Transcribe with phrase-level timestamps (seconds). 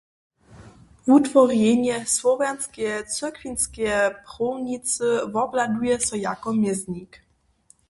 [1.07, 7.11] Wutworjenje słowjanskeje cyrkwinskeje prowincy wobhladuje so jako měznik.